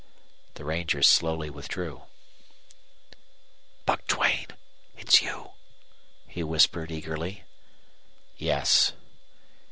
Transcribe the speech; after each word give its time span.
The 0.55 0.65
rangers 0.65 1.05
slowly 1.07 1.51
withdrew. 1.51 2.05
"Buck 3.85 4.07
Duane! 4.07 4.47
It's 4.97 5.21
you?" 5.21 5.51
he 6.27 6.43
whispered, 6.43 6.89
eagerly. 6.89 7.43
"Yes." 8.35 8.93